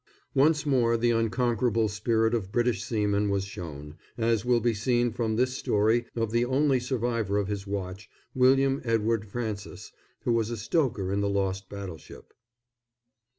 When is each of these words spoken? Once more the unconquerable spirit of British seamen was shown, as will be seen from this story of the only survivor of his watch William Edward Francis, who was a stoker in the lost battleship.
Once 0.33 0.65
more 0.65 0.97
the 0.97 1.11
unconquerable 1.11 1.87
spirit 1.87 2.33
of 2.33 2.51
British 2.51 2.83
seamen 2.83 3.29
was 3.29 3.45
shown, 3.45 3.95
as 4.17 4.43
will 4.43 4.59
be 4.59 4.73
seen 4.73 5.11
from 5.11 5.35
this 5.35 5.55
story 5.55 6.07
of 6.15 6.31
the 6.31 6.43
only 6.43 6.79
survivor 6.79 7.37
of 7.37 7.47
his 7.47 7.67
watch 7.67 8.09
William 8.33 8.81
Edward 8.83 9.27
Francis, 9.27 9.91
who 10.23 10.33
was 10.33 10.49
a 10.49 10.57
stoker 10.57 11.11
in 11.13 11.19
the 11.21 11.29
lost 11.29 11.69
battleship. 11.69 12.33